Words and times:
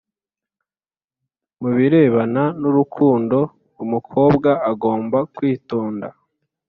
Mu 1.61 1.69
birebana 1.77 2.43
n’ 2.59 2.63
urukundo 2.69 3.37
umukobwa 3.83 4.49
agomba 4.71 5.17
kwitonda 5.35 6.07